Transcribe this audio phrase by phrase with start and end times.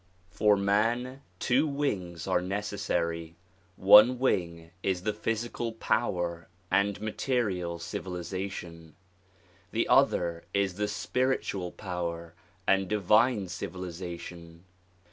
[0.31, 3.35] For man, two wings are necessary.
[3.75, 8.95] One wing is the physical power and material civilization;
[9.71, 12.33] the other is the spiritual power
[12.65, 14.63] and divine civilization.